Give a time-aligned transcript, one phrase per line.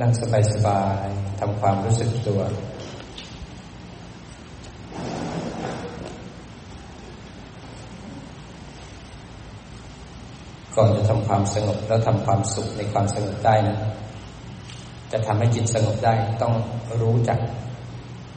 [0.00, 0.12] นั่ง
[0.52, 2.40] สบายๆทำความรู้สึกตัว
[10.76, 13.76] ก่อนจะทำความสงบแล้วทำความสุขในความสงบได้นะ
[15.12, 16.54] จะทำให้จิตสงบได้ต้อง
[17.00, 17.38] รู้จัก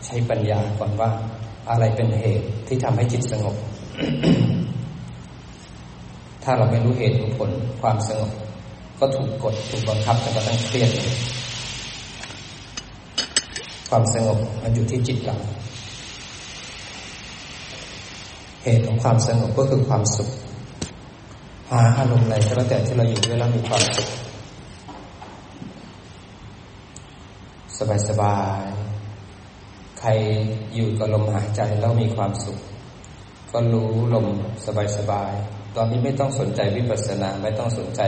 [0.06, 1.10] ใช้ปัญญาก่อนว่า
[1.70, 3.56] อะไรเป็นเหตุที่ทำให้จิตสงบ
[6.44, 7.50] ถ้าเราไม่รู้เหตุรู้ผล
[7.82, 8.32] ความสงบ
[9.00, 11.10] ก็ถูกกดถูกบังคับจนกระทั่งเครียดเลย
[13.89, 15.38] ความสงบมันอยู่ที่จิตเรา
[18.63, 20.30] เหตุของความสงบก็คือความสุข
[21.70, 24.09] หาอารมณ์อะไรก็แล้วแต่ที่เราอยู่ด้วยแล้วมีความสุข
[27.77, 28.63] สบายสบาย
[29.99, 30.09] ใคร
[30.76, 32.57] อยู่กับลมหายใจแล้วมีความสุข
[33.52, 34.27] ก็รู้ลม
[34.65, 35.34] สบายสบาย
[35.76, 38.02] ตอนนี้ไม่ต้องสนใจวิปัสสนาไม่ต้องสนใจ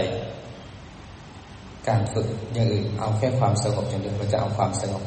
[1.87, 5.03] การฝึกอย่างอื่นเอาแค่ความสงบอย่างเดียวเราจะเอาความสงบ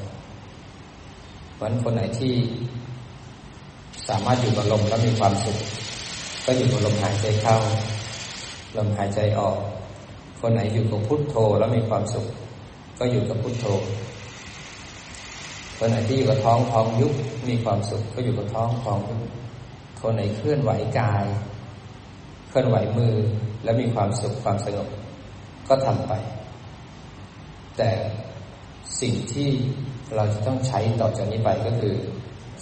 [1.62, 2.34] วันคนไหนที่
[4.08, 5.58] สามารถอยู่กับลมแล้วมีความสุข
[6.46, 7.56] ก็อยู่กับลมหายใจเข้า
[8.76, 9.56] ลมหายใจออก
[10.40, 12.26] คนไหนอยู่กับพุทโธแล้วมีความสุข
[12.98, 13.66] ก็อยู่กับพุทโธ
[15.78, 17.12] คนไหนที่อยู่กับท้องท้องยุบ
[17.48, 19.22] มีความสุข ก็อยู่กับท้องท้องยุบ
[20.00, 21.24] คนไหนเคลื่อนไหวกาย
[22.48, 23.14] เคลื่อนไหวมือ
[23.64, 24.88] แล้วมีความสุขความสงบ
[25.68, 26.12] ก็ทำไป
[27.76, 27.90] แต่
[29.00, 29.50] สิ่งที่
[30.16, 31.94] เราจะต้องใช้ต่อจากนี้ไปก็คือ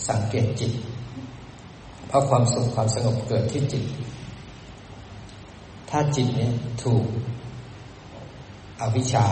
[0.08, 0.72] สังเกตจิต
[2.08, 3.84] เพราะความสุขความสงบเกิดที่จิต
[5.90, 6.50] ถ้าจิตนี้
[6.82, 7.04] ถูก
[8.80, 9.26] อวิชชา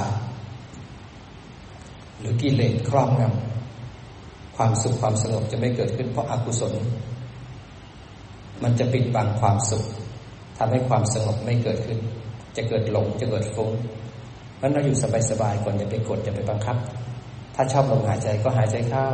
[2.18, 6.72] หรือกิเลสครอบงำความสุขความสงบจะไม่เกิดขึ้นเพราะอากุศล
[8.62, 9.84] มันจะปิดบังความสุข
[10.58, 11.98] ทำให้ความสงบไม่เกิดขึ้น
[12.56, 13.70] จะเกิดหลงจะเกิดฟุ้ง
[14.56, 14.96] เพราะเราอยู่
[15.30, 16.76] สบายๆก่อนอย่าไปกดอย่าไปบังคับ
[17.58, 19.06] ถ้าชอบลมหายใจก็หายใจเข้า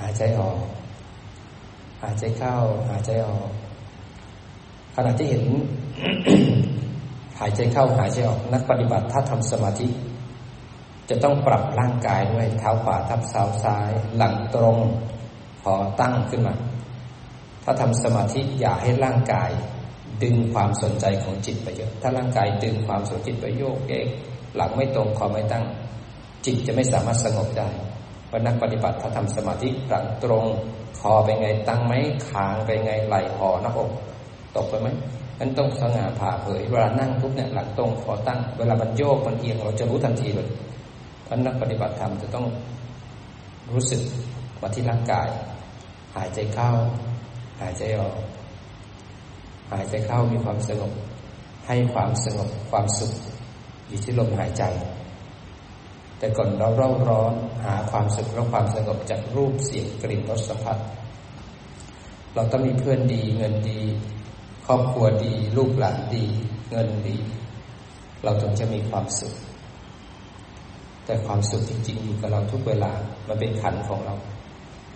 [0.00, 0.58] หายใจออก
[2.02, 2.56] หายใจเข้า
[2.88, 3.50] หายใจออก
[4.94, 5.44] ขณะที่เห็น
[7.38, 9.88] หายใจเข้าหายใจออกนักปฏิบัติถ้าทำสมาธิ
[11.08, 14.76] จะต้องปรับร่างกายด้วยเท้าขวาทับเท้าซ้าย หลังตรง
[15.62, 16.54] ขอตั้งขึ้นมา
[17.64, 19.50] ถ้าทำสมาธิอย่าให้ร่างกาย
[20.22, 24.06] ดึงความสนใจของจิตไปเยอะ ถ้าร่างกายดึงความสนจิตไปโยกเยก
[24.56, 25.64] หลังไม่ตรงคอไม่ตั้ง
[26.44, 27.68] จิตจะไม่สามารถสงบได้
[28.28, 30.44] เพราะนักปฏิบัติถ้าทำสมาธิหลังตรง
[30.98, 31.92] คอไปไงตั้งไหม
[32.28, 33.90] ขางไปไงไหลห่อหน้าอก
[34.56, 34.88] ตกไปไหม
[35.38, 40.48] นั้นต้องสง่าผ่าเผยเวลานั่งทุกเนี่ยหลังตรงคอตั้ง เวลามันโยกมันเอียงเราจะรู้ทันทีเลย
[41.24, 42.46] เพราะนักปฏิบัติธรรมจะต้อง
[43.72, 44.00] รู้สึก
[44.60, 45.28] มาที่ร่างกาย
[46.16, 46.70] หายใจเข้า
[47.60, 48.16] หายใจออก
[49.72, 50.92] หายใจเข้ามีความสงบ
[51.66, 53.12] ให้ความสงบความสุข
[53.88, 54.64] อยู่ที่ลมหายใจ
[56.18, 57.34] แต่ก่อนเราเร่าร้อน
[57.64, 60.78] หาความสุขและความสงบจากรูปเสียงกลิ่นรสสัมผัส
[62.34, 63.80] เราต้องมีเพื่อนดีเงินดี
[64.66, 66.26] ครอบครัวดี ลูกหลานดี
[66.70, 67.16] เงินดี
[68.24, 69.34] เราถึงจะมีความสุข
[71.04, 72.92] แต่ความสุขจริง ๆ อยู่กับเราทุกเวลา
[73.28, 74.14] มันเป็นขันของเรา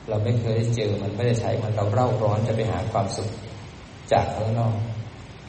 [0.08, 3.30] เราไม่เคยได้เจอมันไม่ได้ใช้มันเราเร่าร้อนจะไปหาความสุข
[4.12, 4.74] จากข้างนอก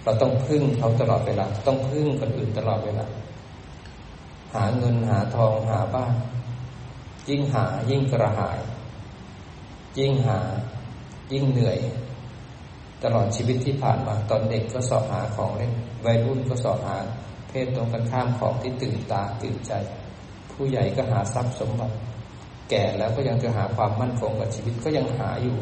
[0.03, 3.05] เราต้องพึ่งเขาตลอดเวลา ต้องพึ่งคนอื่นตลอดเวลา
[4.53, 6.14] หาเงินหาทองหาบ้าน
[7.30, 8.59] ยิ่งหายิ่งกระหาย
[10.00, 10.40] ยิ่งหา
[11.31, 11.78] ยิ่งเหนื่อย
[13.03, 15.74] ตลอดชีวิตที่ผ่านมาตอนเด็กก็สอบหาของเล่น
[16.06, 16.97] วัยรุ่นก็สอบหา
[17.50, 19.72] เพศตรงกันข้ามของที่ตื่นตาตื่นใจ
[20.52, 21.96] ผู้ใหญ่ก็หาทรัพย์สมบัติ
[22.70, 25.58] แก่แล้วก็ยังจะหาความมั่นคงกับชีวิตก็ยังหาอยู่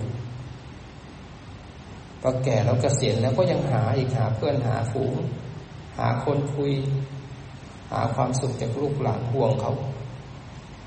[2.21, 5.13] พอแก่แล้วกเกษียณแล้วก็ยังหาอีกหาเพื่อนหาฝูง
[5.97, 6.71] หาคนคุย
[7.91, 9.73] หาความสุขจากลูกหลานห่วงเขา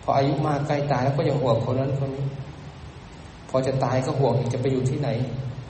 [0.03, 2.27] พออายุมากใกล้ตายแล้วก็ยังห่วงคนนั้นคนนี้
[3.49, 5.09] พอจะตายก็ห่วงจะไปอยู่ที่ไหน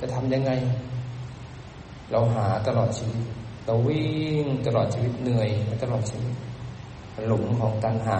[0.00, 0.52] จะทำยังไง
[2.10, 3.24] เราหาตลอดชีวิต
[3.66, 5.48] เราวิ่งตลอดชีวิตเหนื่อย
[5.82, 6.34] ตลอดชีวิต
[7.26, 8.18] หลุมของตัณหา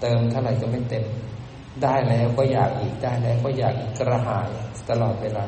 [0.00, 1.04] เติมเท่าไหร่ก็ไม่เต็ม
[1.82, 4.48] ได้แล้วก็อยากอีกได้แล้วก็อยากอีกกระหาย
[4.90, 5.44] ตลอดเวลา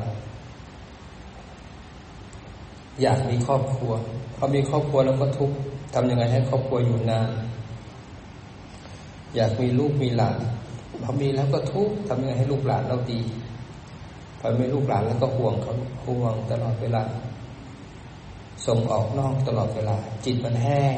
[3.00, 3.92] อยากมีครอบครัว
[4.36, 5.56] พอมีครอบครัวแล้วก็ทุกข์
[5.94, 7.30] ทำยังไงให้ครอบครัวอยู่นาน
[9.34, 10.38] อยากมีลูกมีหลาน
[11.02, 13.20] พอมีแล้วก็ทุกข์ทำยังไงให้ลูกหลานเราดี
[14.38, 15.74] พอมีลูกหลานแล้วก็ห่วงเขา
[16.06, 17.02] ห่วงตลอดเวลา
[18.66, 20.96] ส่งออกนอกตลอดเวลา จิตมันแห้ง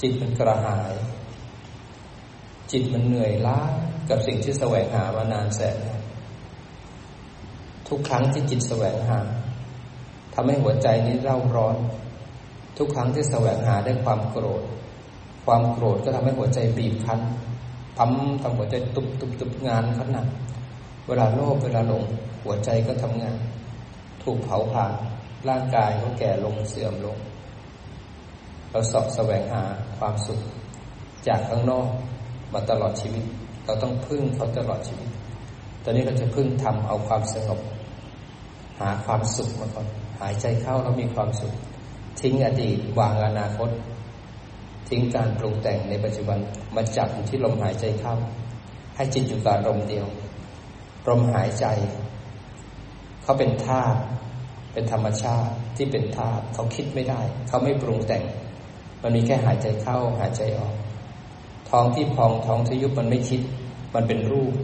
[0.00, 0.94] จิตมันกระหาย
[2.72, 3.60] จิตมันเหนื่อยล้า
[4.08, 5.76] กับสิ่งที่แสวงหามานานแสน
[7.88, 9.20] ทุกครั้งที่จิตแสวงหา
[10.34, 11.76] ทำให้หัวใจนี้เร่าร้อน
[12.76, 14.62] ทุกครั้งที่แสวงหาได้ความโกรธ
[15.46, 17.20] ความโกรธก็ทำให้หัวใจบีบคั้น
[17.96, 18.12] ปั๊ม
[18.42, 20.26] ทำหัวใจตุบตุบตุบงานขนาด
[21.06, 22.04] เวลาโลภเวลาหลง
[22.44, 23.36] หัวใจก็ทำงาน
[24.22, 24.92] ถูกเผาผลาญ
[25.48, 27.16] ร่างกายก็แก่ลงเสื่อมลง
[28.70, 29.62] เราสอบแสวงหา
[29.98, 30.40] ความสุข
[31.26, 31.88] จากข้างนอก
[32.52, 33.24] มาตลอดชีวิต
[33.64, 35.08] เราต้องพึ่งเขาตลอดชีวิต
[35.84, 37.60] ตอนนี้เราจะพึ่งทำเอาความสงบ
[38.80, 39.86] หาความสุขมาก่อน
[40.20, 41.52] หายใจเข้าแล้วมีความสุข
[42.20, 43.70] ทิ้งอดีตวางอนาคต
[44.88, 46.38] ทิ้งการปรุงแต่งในปัจจุบัน
[46.74, 48.14] มาจับที่ลมหายใจเข้า
[48.96, 50.06] ให้จิตอยู่กับลมเดียว
[51.08, 51.66] ลมหายใจ
[53.22, 53.98] เขาเป็นธาตุ
[54.72, 58.24] เป็นธรรมชาติที่เป็นธาตุเขาคิดไม่ได้ เขาไม่ปรุงแต่ง
[59.02, 60.74] มันมีแค่หายใจเข้าหายใจออก
[61.70, 63.40] ท้องที่พองท้องที่ยุบมันไม่คิด
[63.94, 64.54] มันเป็นรูป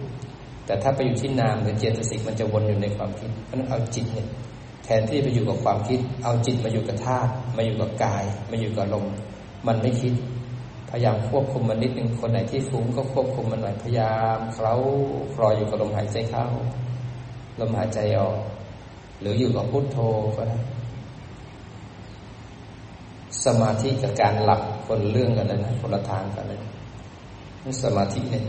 [0.66, 4.28] แต่ถ้าไปอยู่ที่นามหรือเจตสิกมันจะวนอยู่ในความคิดเพราะนั้นเอาจิตเนี่ย
[4.86, 9.06] แทนที่ไปอยู่กับความคิด เอาจิตมาอยู่กับธาตุมาอยู่กับกาย มาอยู่กับลม
[9.66, 10.14] มันไม่คิด
[10.90, 14.74] พยายามควบคุมมันนิดนึงคนไหนที่ฟุ้งก็ควบคุมมันหน่อยพยายามเคล้า
[15.34, 16.46] คลออยู่กับลมหายใจเข้า
[17.60, 18.38] ลมหายใจออก
[19.20, 19.98] หรืออยู่กับพุทโธ
[20.36, 20.58] ก็ได้
[23.44, 26.60] สมาธิกับการหลับคนเรื่องกันเลยนะคนละทางกันเลย
[27.64, 28.44] นี่สมาธิเนี่ย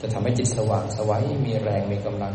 [0.00, 2.34] จะทำให้จิตสว่างสวัยมีแรงมีกำลัง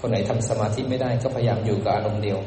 [0.00, 2.38] คนไหนทำสมาธิไม่ได้ก็พยายามอยู่กับอารมณ์เดียว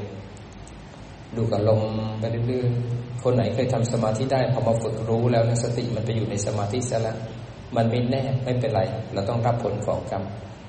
[1.37, 1.81] ดูกับลม
[2.19, 7.17] ไปเรื่อยๆ คนไหนเคยทำสมาธิได้พอมาฝึกรู้แล้วนสติมันไปอยู่ในสมาธิซะแล้ว
[7.75, 8.81] มันไม่แน่ไม่เป็นไร
[9.13, 10.23] เราต้องรับผลของกรรม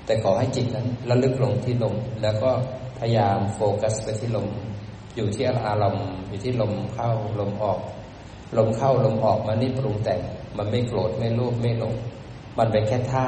[0.05, 2.49] แต่ขอให้จิตนั้นระลึกลงที่ลม แล้วก็
[2.99, 4.47] พยายามโฟกัสไปที่ลม
[5.15, 7.09] อยู่ที่อารมณ์อยู่ที่ลมเข้า
[7.39, 7.79] ลมออก
[8.57, 10.19] ลมเข้าลมออกมันนี่ปรุงแต่ง
[10.57, 11.93] มันไม่โกรธไม่โลภไม่หลง
[12.57, 13.25] มันเป็นแค่ท่า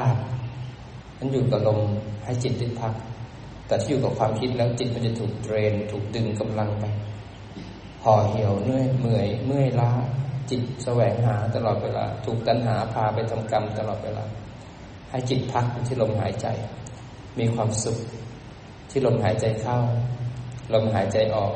[1.18, 1.80] มันอยู่กับลม
[2.24, 2.92] ให้จิตได้พัก
[3.68, 6.84] แต่ที่อยู่กับความคิดแล้วจิตมันจะถูกเทรน ถูกดึงกำลังไป
[8.04, 9.90] ห่อเหี่ยวเนื่อยเมื่อยเมื่อยล้า
[10.50, 14.24] จิตแสวงหาตลอดเวลา ถูกตัณหาพาไปทำกรรมตลอดเวลา
[15.10, 16.46] ให้จิตพักที่ลมหายใจ
[17.38, 17.98] มีความสุข
[18.90, 19.78] ที่ลมหายใจเข้า
[20.74, 21.54] ลมหายใจออก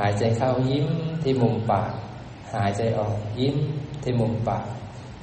[0.00, 0.88] หายใจเข้ายิ้ม
[1.22, 1.92] ที่มุมปาก
[2.54, 3.56] หายใจออกยิ้ม
[4.02, 4.66] ที่มุมปาก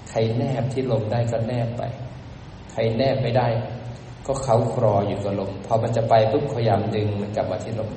[0.10, 1.84] ใครแนบที่ลมได้ก็แนบไป
[2.72, 3.48] ใครแนบไม่ได้
[4.28, 7.92] ก็เขาครออยู่กับลมพอมันจะไปปุ๊บพยายามดึงมันกลับมาที่ลม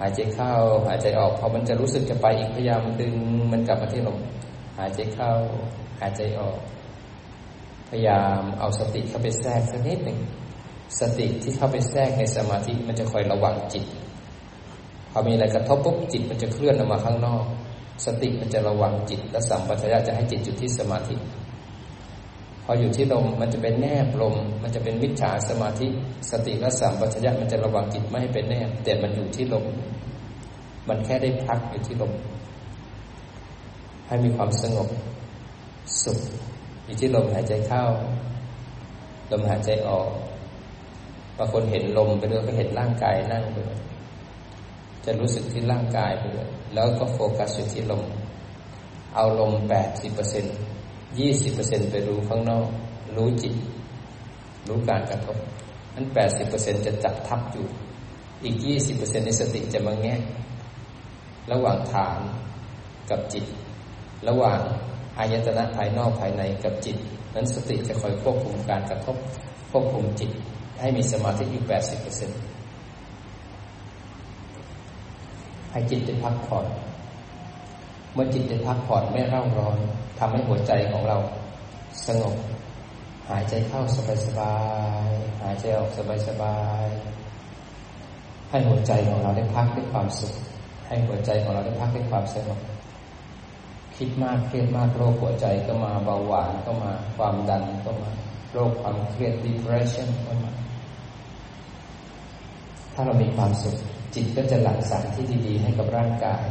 [0.00, 0.52] หายใจเข้า
[0.86, 3.14] หายใจออกพอมันจะรู้สึกจะไปอีกพยายามดึง
[3.52, 4.18] มันกลับมาที่ลม
[4.78, 5.32] หายใจเข้า
[6.00, 6.58] หายใจออก
[7.90, 10.18] พยายามเอาสติเข้าไปแทรกสักนิดหนึ่ง
[11.00, 13.84] สติที่เข้าไปแทรกในสมาธิมันจะคอยระวังจิต
[15.12, 17.44] พอมีอะไรกระทบปุ๊บจิตมันจะเคลื่อนออกมาข้างนอก
[18.04, 21.14] สติมันจะระวังจิต และสัมปชัญญะจะให้จิตอยู่ที่สมาธิ
[22.68, 25.86] พออยู่ที่ลมมันจะเป็นแนบลม มันจะเป็นมิจฉาสมาธิ
[26.30, 29.64] สติและสัมปชัญญะมันจะระวังจิตไม่ให้เป็นแนบ แต่มันอยู่ที่ลม
[30.88, 32.12] มันแค่ได้พักอยู่ที่ลม
[34.06, 34.88] ให้มีความสงบ
[36.02, 36.18] สุข
[36.84, 37.84] อยู่ที่ลมหายใจเข้า
[39.32, 40.08] ลมหายใจออก
[41.36, 43.80] บางคนเห็นลมไปด้วยก็เห็นร่างกายนั่งไปด้วย
[45.04, 48.02] จะรู้สึกที่ร่างกายไปด้วยแล้วก็โฟกัสอยู่ที่ลม
[49.14, 50.56] เอาลมแปดสิบเปอร์เซ็นต์
[51.18, 52.66] ยี่สิบเปอร์เซ็นไปรู้ข้างนอก
[53.16, 53.54] รู้จิต
[54.68, 55.36] รู้การกระทบ
[55.94, 57.66] นั้นแปดสิบเปอร์เซ็นจะจับทับอยู่
[58.44, 60.20] อีกยี่สิบเปอร์เซ็นในสติจะมาแงะ
[61.52, 62.20] ระหว่างฐาน
[63.10, 63.44] กับจิต
[64.28, 64.60] ระหว่าง
[65.18, 66.96] อายตนะภายนอกภายในกับจิต
[67.34, 69.16] นั้นสติจะคอยควบคุมการกระทบ
[69.70, 70.30] ควบคุมจิต
[70.80, 72.30] ให้มีสมาธิอยู่แปดสิบเปอร์เซ็น
[75.70, 76.66] ให้จิตได้พักผ่อน
[78.12, 79.78] เมื่อจิตได้พักผ่อนไม่เร่าร้อน
[80.18, 81.16] ทำให้หัวใจของเรา
[82.06, 82.36] สงบ
[83.30, 83.82] หายใจเข้า
[84.26, 84.56] สบา
[85.08, 85.90] ยๆหายใจออก
[86.28, 90.34] สบายๆให้หัวใจของเราได้พักด้วยความสุข
[90.86, 92.60] ให้หัวใจของเราได้พักด้วยความสงบ
[93.96, 98.10] คิดมากเครียดมากโรคหัวใจก็มาเบาหวานก็มาความดันก็มา
[98.52, 100.52] โรคความเครียด depression ก็มา
[102.94, 103.76] ถ้าเรามีความสุข
[104.14, 106.42] จิตก็จะหลั่งสารที่ดี ๆ ให้กับร่างกาย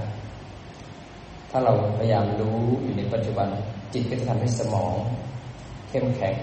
[1.58, 3.48] ถ้าเราพยายามรู้อยู่ในปัจจุบัน
[3.94, 4.96] จิตก็จะทำให้สมอง
[5.90, 6.36] เข้มแข็ง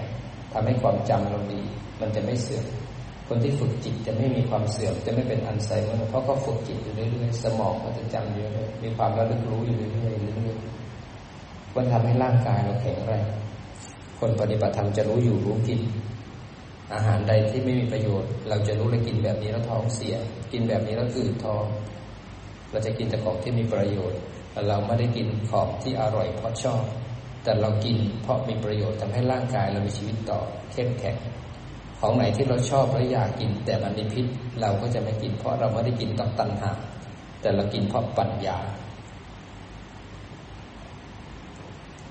[0.53, 1.61] ทำให้ความจำเราดี
[2.01, 2.65] มันจะไม่เสื่อม
[3.27, 8.51] คนที่ฝึกจิตจะไม่มีความเสื่อมจะไม่เป็นอัลไซเมอร์เพราะเขาฝึกจิตอยู่เรื่อยๆสมองก็จะจำเยอะ
[8.83, 13.25] มีความระลึกรู้อยู่เรื่อยๆเรื่อยๆมันทำให้ร่างกายเราแข็งแรง
[14.19, 15.79] คนปฏิบัติธรรมจะรู้อยู่รู้กิน
[16.93, 20.15] อาหารใดที่ไม่มีประโยชน์ เราจะรู้เลยกินแบบนี้แล้วท้องเสีย
[20.51, 21.63] กินแบบนี้แล้วอืดท้อง
[22.71, 24.19] เราจะกินแต่ของที่มีประโยชน์
[24.67, 26.83] เราไม่ได้กินของที่อร่อยเพราะชอบ
[27.43, 30.39] แต่เรากินเพราะมีประโยชน์ทำให้ร่างกายเรามีชีวิตต่อ
[30.71, 31.17] เข้มแข็ง
[31.99, 34.25] ของไหนที่เราชอบและอยากกิน แต่มันมีพิษ
[34.61, 36.71] เราก็จะไม่กิน เพราะเราไม่ได้กินต้องตัณหา
[37.41, 38.57] แต่เรากินเพราะปัญญา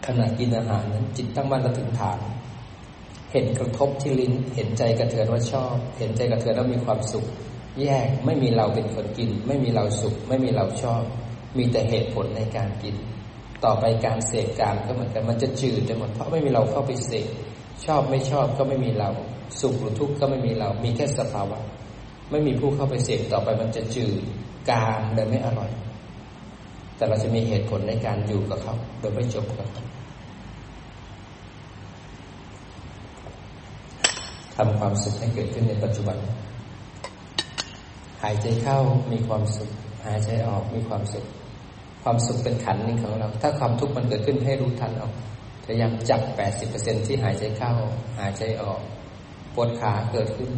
[0.07, 2.19] ขณะกินอาหารนั้นจิตตั้งมั่นระถึงฐาน
[3.33, 7.27] เห็นกระทบที่ลิ้น เห็นใจกระเทือนว่าชอบ เห็นใจกระเทือนแล้วมีความสุข
[7.81, 11.03] แยกไม่มีเราเป็นคนกิน ไม่มีเราสุข ไม่มีเราชอบ
[11.57, 12.97] มีแต่เหตุผลในการกิน
[13.65, 17.27] ต่อไปการเสกการก็เหมือนกันมันจะจืดจะหมดเพราะไม่มีเราเข้าไปเสก
[17.85, 19.11] ชอบไม่ชอบก็ไม่มีเรา
[19.61, 21.59] สุขหรือทุกข์ก็ไม่มีเรา มีแค่สภาวะ
[22.31, 24.23] ไม่มีผู้เข้าไปเสกต่อไปมันจะจืด
[24.71, 25.71] การเลยไม่อร่อย
[26.97, 29.85] แต่เราจะมีเหตุผลในการอยู่กับเขาโดยไม่จบกับเขา
[34.57, 36.17] ทำความสุขให้เกิดขึ้นในปัจจุบัน
[38.23, 38.79] หายใจเข้า
[39.13, 39.71] มีความสุข
[40.07, 41.25] หายใจออกมีความสุข
[42.03, 45.13] ความสุขเป็นขันหนึ่งของเรา ถ้าความทุกข์มันเกิดขึ้นให้รู้ทันออก
[45.65, 47.73] พยายามจับแปดสิบเปอร์เซ็นที่หายใจเข้า
[48.19, 48.81] หายใจออก
[49.55, 50.51] ปวดขาเกิดขึ้น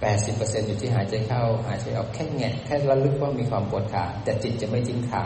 [0.00, 5.24] แปดสิบเปอร์เซ็นอยู่ที่หายใจเข้า หายใจออกแค่แงะแค่ระลึกว่ามีความปวดขา แต่จิตจะไม่ทิ้งขา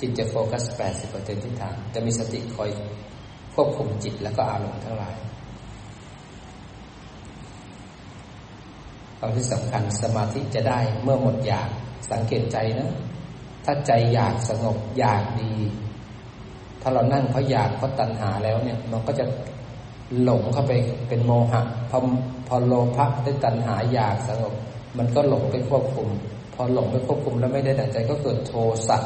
[0.00, 2.70] จิตจะโฟกัสแปดสิบเปอร์เซ็นที่ฐานจะมีสติคอย
[3.54, 5.16] ควบคุมจิตแล้วก็อารมณ์ทั้งหลาย
[9.20, 11.68] ตอนที่สำคัญสมาธิจะได้เมื่อหมดอยาก
[12.10, 12.90] สังเกตใจนะ
[13.64, 15.52] ถ้าใจอยากสงบอยากดี
[16.82, 19.24] ถ้าเรานั่งเพราะอยากเพราะตัณหาแล้วเนี่ย มันก็จะ
[20.22, 20.72] หลงเข้าไป
[21.08, 21.98] เป็นโมหะพอ
[22.48, 24.54] พอโลภะได้ตัณหาอยากสงบ
[24.98, 26.08] มันก็หลงไปควบคุม
[26.54, 28.52] พอหลงไปควบคุมแล้วไม่ได้ดั่งใจก็เกิดโท
[28.88, 28.98] สะ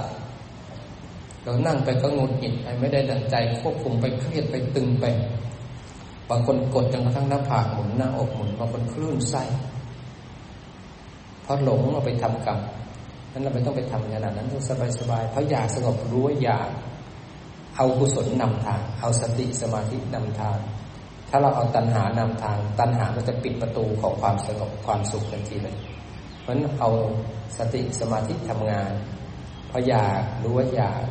[1.43, 5.05] เรานั่งไปก็งุดหงิดไปไม่ได้ดั่งใจ ควบคุมไปเครียดไปตึงไป
[6.31, 9.43] บางคนกดจนกระทั่งหน้าผากหมุนหน้าอกหมุนบางคนคลื่นไส้
[11.43, 12.59] เพราะหลงเราไปทำกรรม
[13.37, 14.65] นั้นเราไม่ต้องไปทำขนาดนั้นต้อง
[15.01, 16.69] สบายๆเพราะอยากสงบรู้ว่าอยาก
[17.77, 20.59] เอากุศลนำทาง เอาสติสมาธินำทาง
[21.31, 25.77] ถ้าเราเอาตัณหานำทาง ตัณหามันจะปิดประตูของความสงบความสุขทันทีเลย
[26.41, 26.91] เพราะนั้นเอา
[27.59, 28.93] สติสมาธิทำงาน
[29.71, 31.05] พออยากรู้ว่าอยาก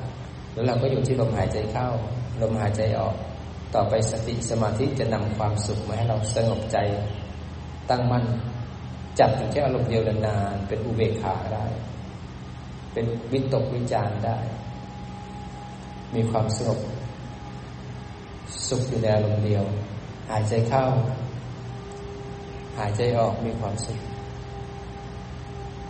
[0.53, 1.89] แล้วเราก็อยู่ที่ลมหายใจเข้า
[2.41, 3.15] ลมหายใจออก
[3.75, 6.77] ต่อไปสติสมาธิจะนำความสุขมาให้เราสงบใจ
[7.89, 8.25] ตั้งมั่น
[9.19, 11.65] จับอยู่แค่อารมณ์เดียวนานๆเป็นอุเบกขาได้
[12.95, 14.37] เป็นวิตกวิจารได้
[16.15, 16.79] มีความสงบ
[18.69, 19.63] สุขอยู่ในอารมณ์เดียว
[20.29, 20.85] หายใจเข้า
[22.77, 23.99] หายใจออกมีความสุข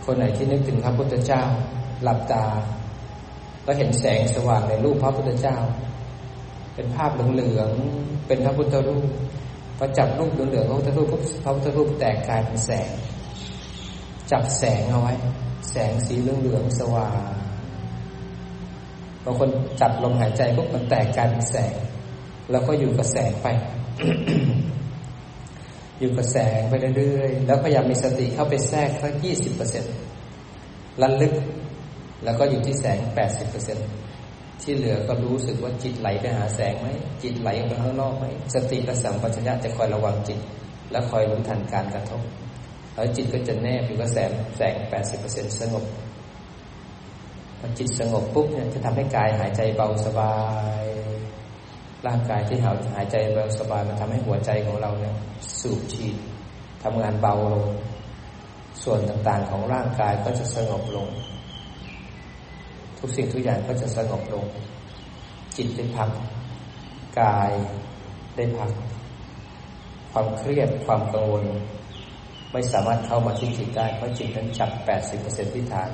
[0.04, 1.42] คนไหนที่นึกถึงพระพุทธเจ้า
[2.02, 2.44] หลับตา
[3.64, 5.56] แล้วเห็นแสงสว่างในรูปพระพุทธเจ้า
[6.74, 9.08] เป็นภาพเหลืองๆเป็นพระพุทธรูป
[9.78, 11.06] พอจับรูปเหลืองๆพระพุทธรูป
[11.44, 12.90] พระพุทธรูปแตกกลายเป็นแสง
[14.30, 15.14] จับแสงเอาไว้
[15.70, 17.20] แสงสีเหลืองสว่าง
[19.24, 21.74] บางคนจับลมหายใจปุ๊บมันแตกกันแสง
[22.50, 23.46] แล้วก็อยู่กับแสงไป
[26.00, 29.94] อยู่กับแสงไปเรื่อยๆ แล้วพยายามมีสติเข้าไปแทรกสักยี่สิบเปอร์เซ็นต์
[31.02, 31.34] ระลึก
[32.24, 33.88] แล้วก็อยู่ที่แสงแปดสิบเปอร์เซ็นต์
[34.62, 36.88] ที่เหลือก็รู้สึกว่าจิตไหลไปหาแสงไหม
[37.22, 40.38] จิตไหลออกไปข้างนอกไหม สติและสัมปชัญญะจะคอยระวังจิต
[40.90, 42.22] และคอยรู้ทันการกระทบ
[42.96, 45.84] แล้วจิตก็จะแนบอยู่กับแสงแสงแปดสิบเปอร์เซ็นสงบ
[47.58, 50.34] พอจิตสงบปุ๊บเนี่ยจะทำให้กายหายใจเบาสบา
[50.82, 50.84] ย
[52.06, 55.14] ร่างกายที่หายหายใจเบาสบายมันทำให้หัวใจของเราเนี่ย
[55.60, 56.16] สูบฉีด
[56.82, 57.66] ทำงานเบาลง
[58.82, 61.08] ส่วนต่างๆของร่างกายก็จะสงบลง
[62.98, 64.44] ทุกสิ่งทุกอย่างก็จะสงบลง
[65.56, 66.10] จิตได้พัก
[67.20, 67.52] กาย
[68.36, 68.70] ได้พัก
[70.12, 71.44] ความเครียดความกังวล
[72.52, 75.90] ไม่สามารถเข้ามาที่จิตได้ เพราะจิตนั้นจับแปดสิบเปอร์เซ็นที่ฐาน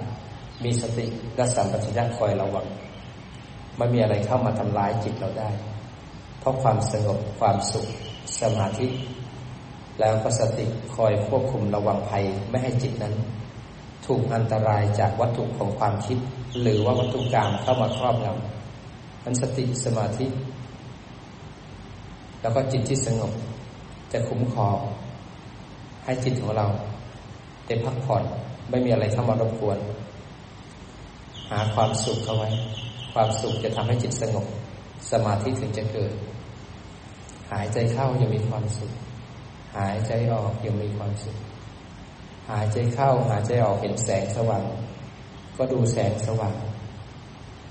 [0.64, 1.06] มีสติ
[1.36, 2.66] และสัมปชัญญะคอยระวัง
[3.76, 5.50] ไม่มีอะไรเข้ามาทำลายจิตเราได้
[6.40, 7.86] เพราะความสงบความสุข
[8.40, 8.86] สมาธิ
[10.00, 10.66] แล้วก็สติ
[10.96, 13.14] คอยควบคุมระวังภัยไม่ให้จิตนั้น
[14.06, 16.18] ถูกอันตรายจากวัตถุของความคิด
[16.60, 20.26] หรือว่าวัตถุกรรมเข้ามาครอบงำมันสติสมาธิ
[22.42, 23.32] แล้วก็จิตที่สงบ
[24.12, 24.78] จะคุ้มครอง
[26.04, 26.66] ให้จิตของเรา
[27.66, 28.22] ได้พักผ่อน
[28.70, 29.78] ไม่มีอะไรเข้ามารบกวน
[31.50, 32.50] หาความสุขเข้าไว้
[33.12, 34.46] ความสุขจะทำให้จิตสงบ
[35.10, 36.12] สมาธิถึงจะเกิด
[37.52, 38.92] หายใจเข้ายังมีความสุข
[39.76, 41.36] หายใจออกยังมีความสุข
[42.50, 44.64] หายใจเข้าหายใจออกเห็นแสงสว่าง
[45.56, 46.54] ก็ดูแสงสว่าง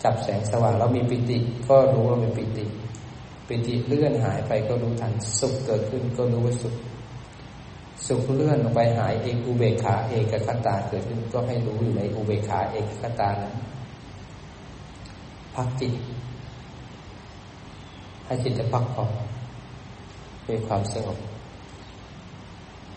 [0.03, 1.37] จับแสงสว่างแล้วมีปิติ
[1.69, 2.65] ก็รู้ว่าเป็นปิติ
[3.47, 6.73] ปิติเลื่อนหายไปก็รู้ทัน สุขเกิดขึ้นก็รู้ว่าสุข
[8.07, 13.55] สุขเลื่อนลงไปหายเอกอุเบกขาเอกคตาเกิดขึ้นก็ให้รู้อยู่ในอุเบกขาเอกคตานั้น
[15.55, 15.93] พักจิต
[18.25, 19.11] ให้จิตจะพักผ่อน
[20.47, 21.19] มีความสงบ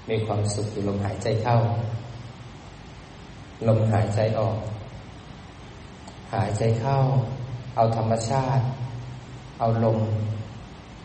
[0.09, 1.57] มีความสุขอยู่ลมหายใจเข้า
[3.69, 4.59] ลมหายใจออก
[6.35, 6.99] หายใจเข้า
[7.77, 8.65] เอาธรรมชาติ
[9.59, 9.99] เอาลม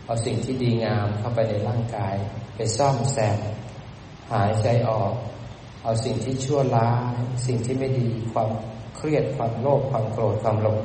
[0.06, 2.16] เอาสิ่งที่ดีงามเข้าไปในร่างกาย
[2.56, 3.38] ไปซ่อมแซม
[4.34, 5.14] หายใจออก
[5.84, 7.14] เอาสิ่งที่ชั่วร้าย
[7.46, 8.50] สิ่งที่ไม่ดีความ
[8.96, 10.78] เครียดความโลภความโกรธความหลง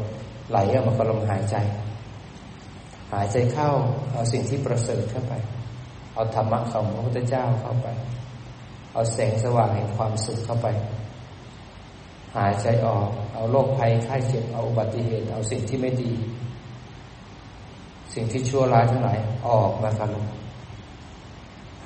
[0.50, 1.56] ไหลออกมากับลมหายใจ
[3.12, 3.70] หายใจเข้า
[4.12, 5.32] เอาสิ่งที่ประเสริฐเข้าไป
[6.14, 7.88] เอาธรรมะของพระพุทธเจ้าเข้าไป
[8.92, 10.68] เอาแสงสว่างแห่งความสุขเข้าไป
[12.36, 16.12] หายใจออก เอาโรคภัยไข้เจ็บเอาอุบัติเหตุเอาสิ่งที่ไม่ดี
[18.14, 20.08] สิ่งที่ชั่วร้ายทั้งหลายออกมาครับ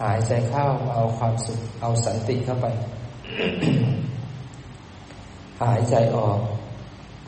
[0.03, 2.67] หายใจเข้าเอาความสุข เอาสันติเข้าไป
[5.63, 6.39] หายใจออก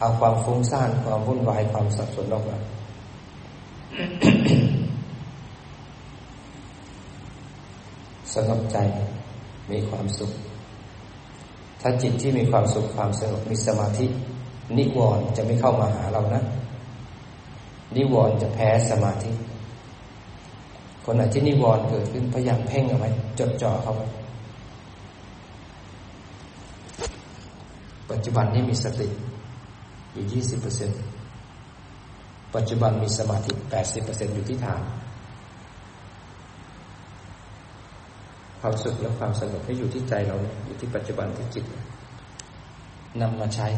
[0.00, 2.58] เอาความฟุ้งซ่านความวุ่นวายความสับสนออกมา
[8.34, 8.76] สงบใจ
[9.70, 10.30] มีความสุข
[11.80, 14.06] ถ้าจิตที่มีความสุขความสงบมีสมาธิ
[14.78, 16.42] นิวรณ์จะไม่เข้ามาหาเรานะ
[17.96, 19.30] นิวรณ์จะแพ้สมาธิ
[21.04, 24.06] คนไหนที่นิวรณ์เกิดขึ้นพยายามเพ่งเอาไว้จดจ่อเขาไว้
[28.10, 29.08] ปัจจุบันนี้มีสติ
[30.12, 30.90] อยู่ยี่สิบเปอร์เซ็น
[32.54, 34.82] ปัจจุบันมีสมาธิแปดสิบเปอร์เซ็นอยู่ที่ฐาน
[38.60, 41.64] ความสุขและความสงบให้อยู่ที่ใจเราอยู่ที่ปัจจุบันที่จิต
[43.20, 43.68] นำมาใช้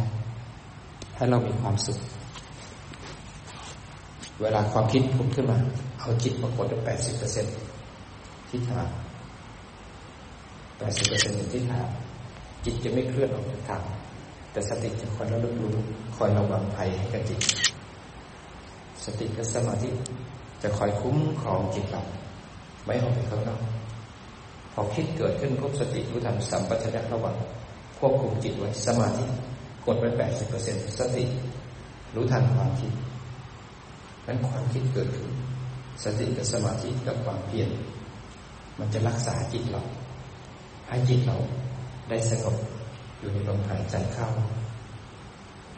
[1.17, 1.99] ให้เรามีความสุข
[4.43, 5.59] เวลาความคิดพุ่งขึ้นมา
[6.03, 7.47] เอาจิตมากดแปดสิบเปอร์เซ็น
[8.49, 8.89] ที่ฐาน
[10.79, 11.89] แปดสิบเปอร์เซ็นต์อยู่ที่ฐาน
[12.65, 13.85] จิตจะไม่เคลื่อนออกจากฐาน
[14.53, 15.75] แต่สติจะคอยระลึกรู้
[16.17, 17.41] คอยระวังภัยให้กับจิต
[19.05, 19.89] สติกับสมาธิ
[20.63, 22.03] จะคอยคุ้มครองจิตเรา
[22.85, 23.61] ไม่ออกไปข้างนอก
[24.73, 27.37] พอคิดเกิดขึ้นพบสติรู้ทันสัมปชัญญะระวัง
[27.99, 29.25] ควบคุมจิตไว้สมาธิ
[29.87, 31.25] กดไว้แปดสิบเปอร์เซ็นสติ
[32.15, 32.93] รู้ทันความคิด
[34.27, 35.31] นั้นความคิดเกิดขึ้น
[36.03, 37.71] สติกับสมาธิกับความเพียร
[38.79, 39.83] มันจะรักษาจิตเรา
[40.89, 41.37] ให้จิตเรา
[42.09, 42.57] ได้สงบ
[43.19, 44.29] อยู่ในลมหายใจเข้า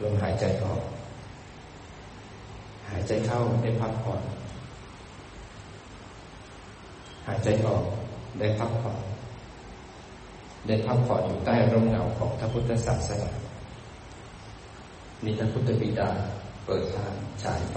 [0.03, 0.81] ลมหายใจออก
[2.89, 4.21] หายใจเข้าได้พักผ่อน
[7.27, 7.83] หายใจออก
[8.39, 8.97] ได้พักผ่อน
[10.67, 13.29] ได้พักผ่อนอยู่ใต้ร่มเงาของพระพุทธศาสนา
[15.23, 16.09] มีพระพุทธบิดา
[16.65, 17.13] เปิดทาง
[17.43, 17.75] ฉายไฟ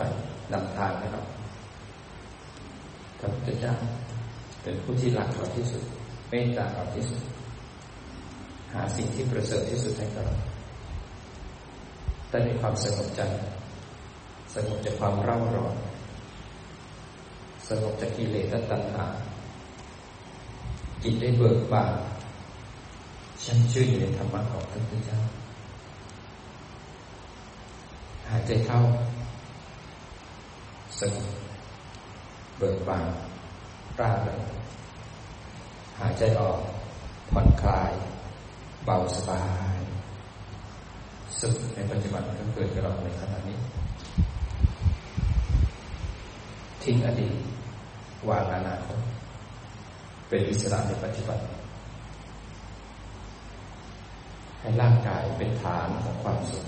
[0.53, 1.23] นำทางให้เรา
[3.19, 3.75] พระพุทธเจ้า
[4.63, 5.83] เป็นผู้ที่รักเราที่สุด
[6.29, 7.21] เมตตาเราที่สุด
[8.73, 10.37] หาสิ่งที่ประเสริฐที่สุดให้กับเรา
[12.31, 13.23] ได้มีความสงบใจ
[14.55, 15.75] สงบจากความเร่าร้อน
[17.69, 19.05] สงบจากกิเลสและตัณหา
[21.03, 21.95] จิตได้เบิกบาน
[23.45, 25.19] ฉันชื่ออยู่ในธรรมะของพระพุทธเจ้า
[28.29, 28.81] หายใจเข้า
[31.01, 31.38] สงบ
[32.59, 33.07] เบิกบาน
[34.01, 34.41] ร่าบเลย
[35.99, 36.61] หายใจออก
[37.31, 37.93] ผ่อนคลาย
[38.85, 39.45] เบาสบา
[39.77, 39.79] ย
[41.41, 43.59] สุขในปัจจุบันก็เกิดกับเราในขณะนี้
[46.83, 47.37] ทิ้งอดีต
[48.29, 48.99] วางอนาคต
[50.29, 51.39] เป็นอิสระในปัจจุบัน
[54.61, 56.65] ให้ร่างกายเป็นฐานของความสุข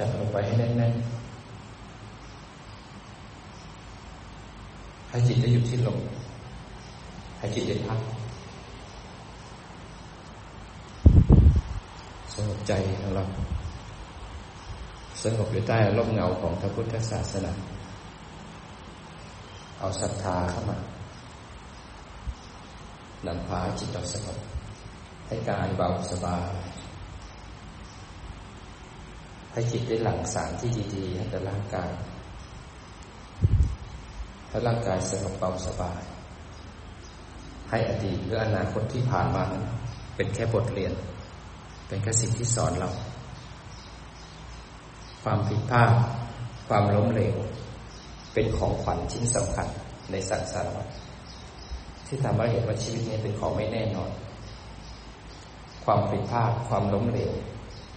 [0.00, 1.20] จับลงไปให้แน่นๆ
[5.10, 5.98] ให้จิตได้อยู่ที่ลม
[7.38, 8.00] ให้จิตได้พัก
[12.34, 13.24] สงบใจของเรา
[15.22, 17.52] สงบอยู่ใต้ร่มเงาของพระพุทธศาสนา
[19.78, 20.76] เอาศรัทธาเข้ามา
[23.26, 24.38] นำพาจิตเราสงบ
[25.26, 26.69] ให้กายเบาสบาย
[29.52, 31.90] ให้จิตได้หลั่งสารที่ดีๆให้กับร่างกาย
[34.48, 36.00] ให้ร่างกายสงบเบาสบาย
[37.70, 39.64] ให้อดีตหรืออนาคตที่ผ่านมานั้น
[40.16, 40.92] เป็นแค่บทเรียน
[41.88, 42.90] เป็นแค่สิ่งที่สอนเรา
[45.22, 45.90] ความผิดพลาด
[46.68, 47.36] ความล้มเหลว
[48.34, 49.68] เป็นของขวัญชิ้นสำคัญ
[50.10, 50.86] ในสังสารวัฏ
[52.06, 54.10] ที่ทำให้เห็นว่าชีวิตนี้เป็นของไม่แน่นอน
[55.84, 57.32] ความผิดพลาดความล้มเหลว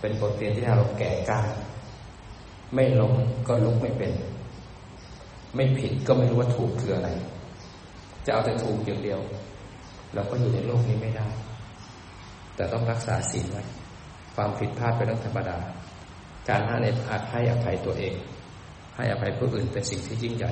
[0.05, 1.39] เป็นบทเรียนที่ทำเราแก่กล้า
[2.73, 3.13] ไม่ล้ม
[3.47, 4.11] ก็ลุกไม่เป็น
[5.55, 7.09] ไม่ผิดก็ไม่รู้ว่าถูกคืออะไร
[8.25, 9.19] จะเอาแต่ถูกอย่างเดียว
[10.13, 11.27] เราก็อยู่ในโลกนี้ไม่ได้
[12.55, 13.63] แต่ต้องรักษาศีลไว้
[14.35, 15.57] ความผิดพลาดเป็นเรื่องธรรมดา
[16.49, 18.13] การให้ในอาให้อภัยตัวเอง
[18.95, 20.51] ให้อภัยผู้อื่นเป็นสิ่งที่ยิ่งใหญ่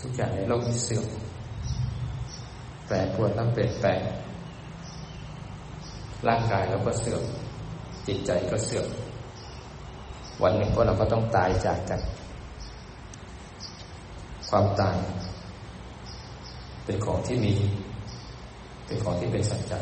[0.00, 1.06] ทุกอย่างในโลกที่เสื่อม
[2.86, 4.00] แปรปรวนต้องเปลี่ยนแปลง
[6.28, 7.22] ร่างกายเราก็เสื่อม
[8.06, 8.86] จิตใจก็เสื่อม
[10.42, 12.00] วันหนึ่งพวกเราก็ต้องตายจากกัน
[14.50, 14.96] ความตาย
[16.84, 17.54] เป็นของที่มี
[18.86, 19.80] เป็นของที่เป็นสัจจะ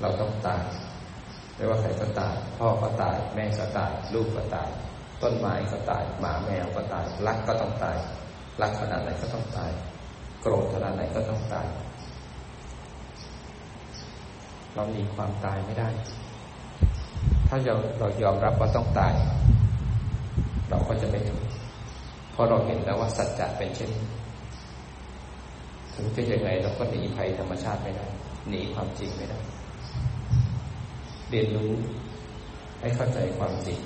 [0.00, 0.62] เราต้องตาย
[1.56, 4.68] ไม่ว่าใครก็ตาย พ่อก็ตาย แม่ก็ตาย ลูกก็ตาย
[5.22, 7.98] ต้นไม้ก็ตาย หมาแมวก็ตาย รักก็ต้องตาย
[8.60, 9.70] รักขนาดไหนก็ต้องตาย
[10.40, 11.66] โกรธขนาดไหนก็ต้องตาย
[14.74, 15.88] เราหนีความตายไม่ได้
[17.48, 19.12] ถ้าเราเรายอมรับว่าต้องตาย
[20.70, 21.46] เราก็จะไม่ทุกข์
[22.32, 23.90] เพราะเราเห็นแล้วว่าสัจจะเป็นเช่น
[25.94, 28.06] ถึงจะยังไงเราก็หนีภัยธรรมชาติไม่ได้
[28.48, 29.38] หนีความจริงไม่ได้
[31.30, 31.70] เรียนรู้
[32.80, 33.78] ให้เข้าใจความจริง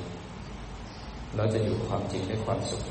[1.36, 2.82] เราจะอยู่ความจริงด้วยความสุข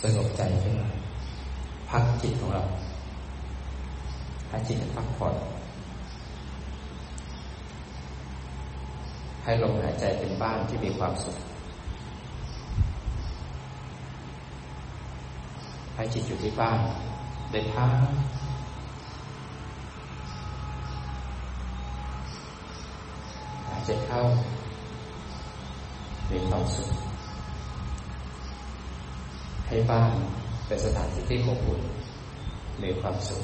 [0.00, 0.88] สงบใจขึ้นมา
[1.90, 2.62] พักจิตของเรา
[4.48, 5.34] ให้จิตพักผ่อน
[9.44, 11.36] ให้ลมหายใจเป็นบ้านที่มีความสุข
[15.94, 16.78] ให้จิตอยู่ที่บ้าน
[17.50, 17.90] ได้พัก
[23.86, 24.20] ใจเข้า
[26.30, 26.88] มีความสุข
[29.72, 30.12] ให้บ้าน
[30.66, 31.80] เป็นสถานที่ที่อบอุ่น
[32.82, 33.42] มีความสุข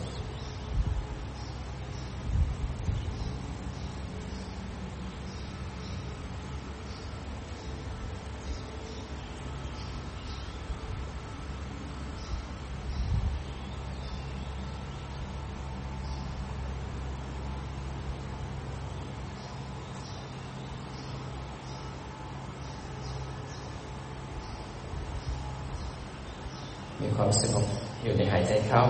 [27.20, 27.66] ความสงบ
[28.02, 28.82] อยู่ในหายใจเข้า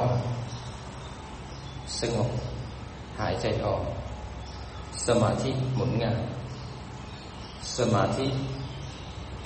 [2.01, 2.29] สงบ
[3.21, 3.83] หายใจออก
[5.07, 6.19] สมาธิหมุนงาน
[7.77, 8.27] สมาธิ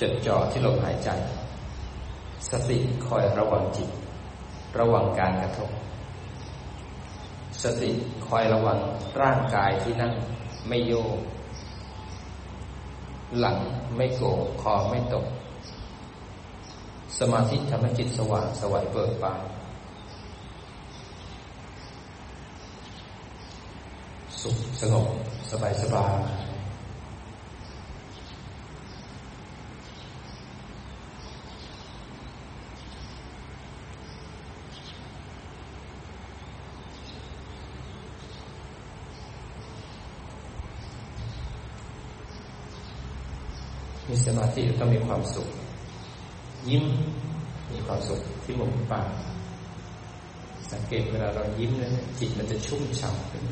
[0.00, 1.10] จดจ่อที่ลมหายใจ
[2.50, 3.88] สติคอยระวังจิต
[4.78, 5.70] ระวังการกระทบ
[7.62, 7.90] สติ
[8.26, 8.78] คอยระวัง
[9.22, 10.12] ร่างกายที่นั่ง
[10.68, 11.18] ไม่โยก
[13.38, 13.56] หลัง
[13.96, 14.22] ไม่โก
[14.62, 15.26] คอไม่ตก
[17.18, 19.40] สมาธิทำให้จิตสว่างสวัยเบิกบาน
[24.40, 25.06] สุขสงบ
[25.50, 26.14] สบายสบาย
[44.08, 45.48] มีสมาธิต้องมีความสุข
[46.68, 46.84] ยิ้ม
[47.70, 49.08] มีความสุขที่มุมปาก
[50.72, 53.44] สังเกตเวลาเรายิ้มนั้นจิตมันจะชุ่มฉ่ำขึ้น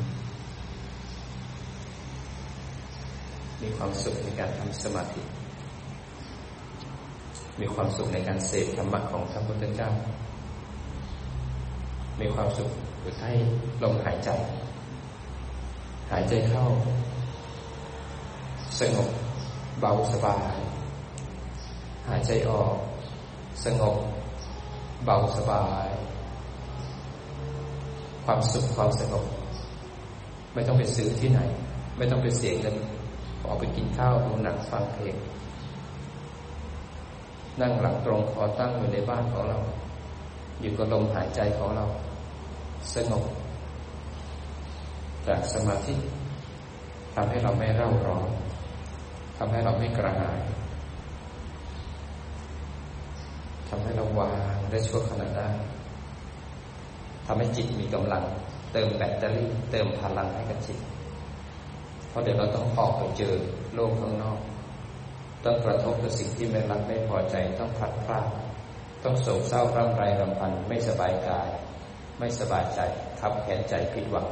[3.61, 5.21] มีความสุขในการทำสมาธิ
[7.59, 9.89] มีความสุขในการเสพธรรมะของพระพุทธเจ้า
[12.19, 12.69] มีความสุข
[13.01, 13.29] อยู่ใต้
[13.83, 14.29] ลมหายใจ
[16.11, 16.65] หายใจเข้า
[18.79, 19.09] สงบ
[19.79, 20.55] เบาสบาย
[22.09, 22.75] หายใจออก
[23.65, 23.97] สงบ
[25.05, 25.87] เบาสบาย
[28.25, 29.25] ความสุขความสงบ
[30.53, 31.39] ไม่ต้องไปซื้อที่ไหน
[31.97, 32.75] ไม่ต้องไปเสียเงิน
[33.45, 35.17] ออกไปกินข้าวดูหนังฟังเพลง
[37.61, 39.57] นั่งหลังตรงคอตั้งอยู่ในบ้านของเรา
[40.61, 41.85] อยู่กับลมหายใจของเรา
[42.93, 43.23] สงบ
[45.27, 45.95] จากสมาธิ
[47.13, 48.29] ทำให้เราไม่เร่าร้อน
[49.37, 50.39] ทำให้เราไม่กระหาย
[53.73, 54.37] ทำให้เราวาง
[54.71, 55.49] ได้ชั่วขณะได้
[57.25, 58.23] ทำให้จิตมีกำลัง
[58.73, 60.77] เติมแบตเตอรี่ เติมพลังให้กับจิต
[62.09, 63.33] เพราะเดี๋ยวเราต้องออกไปเจอ
[63.73, 64.39] โลกข้างนอก
[65.45, 68.27] ต้องกระทบกับสิ่งที่ไม่รักไม่พอใจต้องผัดพลาด
[69.03, 71.49] ต้องโศกเศร้าร่ำไรรำพันไม่สบายกาย
[72.19, 72.79] ไม่สบายใจ
[73.19, 74.27] ทับแขนใจผิดหวัง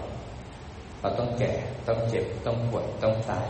[1.02, 1.52] เราต้องแก่
[1.88, 3.48] ต้องเจ็บต้องปวดต้องตาย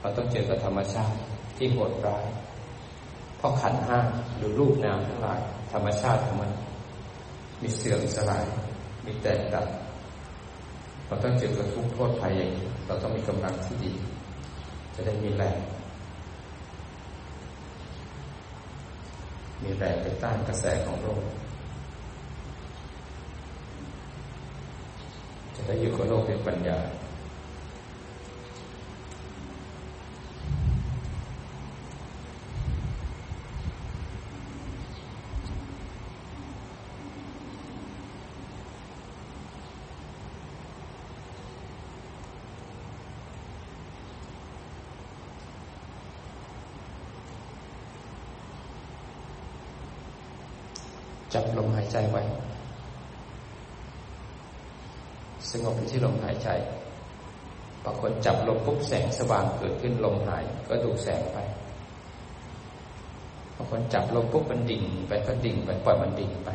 [0.00, 1.18] เราต้องเจอกับธรรมชาติ
[1.56, 2.26] ที่โหดร้าย
[3.36, 3.98] เพราะขันห้า
[4.36, 5.40] หรือรูปนามทั้งหลาย
[5.72, 6.50] ธรรมชาติของมัน
[7.62, 8.44] มีเสื่อมสลาย
[9.06, 9.66] มีแตกดับ
[11.06, 13.92] เราต้องเจอกับทุกโทษภัยอย่างนี้เราต้องมีกำลังที่ดี
[14.94, 15.58] จะได้มีแรง
[19.62, 21.22] มีแรงไปต้านกระแสของโลก
[25.54, 26.78] จะได้อยู่กับโลกเป็นปัญญา
[51.34, 52.22] จับลมหายใจไว้
[55.50, 56.48] สงบอยู่ที่ลมหายใจ
[57.84, 61.38] บางคนจับลมปุ๊บแสงสว่างเกิดขึ้นลมหายก็ดูแสงไป
[63.56, 66.50] บางคนจับลมปุ๊บมันดิ่งไปก็ดิ่งไปปล่อยมันดิ่งไป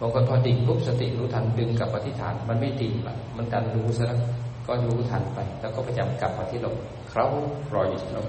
[0.00, 4.20] บางคนพอดิ่งปุ๊บสติรู้ทันดึงกลับมาที่ฐาน มันไม่ดิ่งละมันดันรู้ซะแล้ว
[4.66, 6.76] ก็รู้ทันไป แล้วก็พยายามกลับมาที่ลม
[7.08, 7.26] เคล้า
[7.74, 8.26] รอยอยู่ที่ลม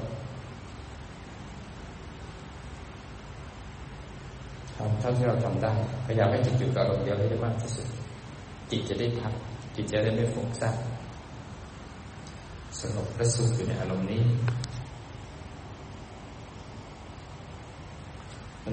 [4.78, 5.74] ทำเท่าที่เราทำได้
[6.06, 7.88] พยายามให้จิตอยู่กับอารมณ์เดียวให้ได้มากที่สุด
[8.72, 9.34] จิตจะได้พัก
[9.76, 10.76] จิตจะได้ไม่ฟุ้งซ่าน
[12.80, 14.24] สงบและสุขอยู่ในอารมณ์นี้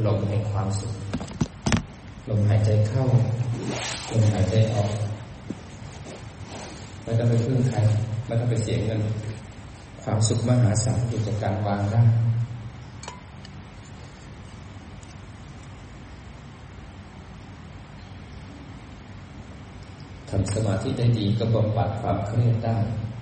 [0.06, 0.94] ลมแห่งความสุข
[2.28, 3.04] ลมหายใจเข้า
[4.10, 4.90] ลมหายใจออก
[7.02, 7.78] ไม่ต้องไปพึ่งใคร
[8.26, 9.00] ไม่ต้องไปเสียเงิน
[10.02, 12.02] ความสุขมหาศาลอยู่จากการวางได้
[20.34, 22.76] ทำสมาธิได้ดีก็บำบัดความเครียดได้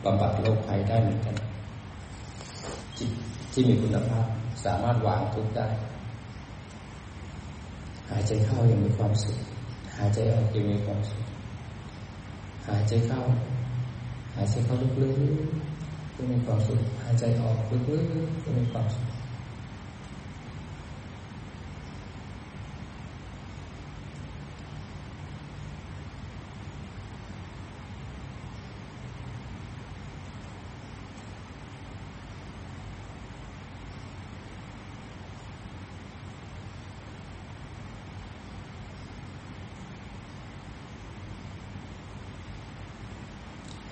[0.04, 1.36] บำบัดโรคภัยได้เหมือนกัน
[2.98, 3.10] จิต
[3.52, 4.26] ที่มีคุณภาพ
[4.64, 5.68] สามารถวางทุกได้
[8.10, 9.36] หายใจเข้ายังมีความสุข
[9.96, 11.24] หายใจออกยังมีความสุข
[12.68, 13.20] หายใจเข้า
[14.34, 19.06] หายใจเข้าลึกๆก็มีความสุข หายใจออกลึกๆก็มีความสุข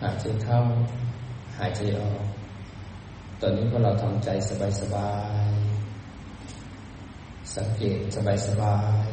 [0.02, 0.60] หายใจเข้า
[1.58, 2.24] หายใจออก
[3.37, 4.28] ต อนนี้พอเราทำใจ
[4.80, 5.12] สบา
[5.48, 7.98] ยๆ สังเกต
[8.48, 9.06] สบาย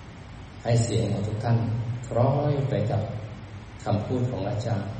[0.00, 1.58] ๆ ให้เสียงของทุกท่าน
[2.06, 3.02] คล้อยไปกับ
[3.84, 4.90] คำพูดของอาจารย์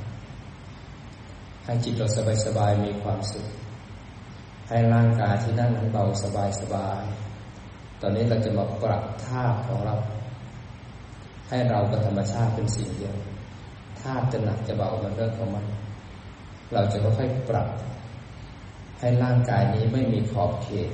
[1.64, 2.06] ให้จิตเรา
[2.46, 3.46] สบายๆ มีความสุข
[4.68, 9.94] ให้ร่างกายที่นั่งนั้นเบาสบายๆ ตอนนี้เราจะมาปรับท่าของเรา
[11.48, 13.14] ให้เรากับธรรมชาติเป็นสิ่งเดียว
[14.00, 15.64] ธาจะหนักจะเบามันเรื่องของมัน
[16.72, 17.68] เราจะค่อยๆปรับ
[19.04, 20.90] ให้ร่างกายนี้ไม่มีขอบเขต